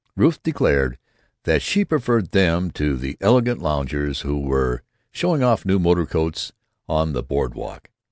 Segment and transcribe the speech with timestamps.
[0.15, 0.97] Ruth declared
[1.43, 4.81] that she preferred them to the elegant loungers who were
[5.11, 6.51] showing off new motor coats
[6.89, 7.91] on the board walk.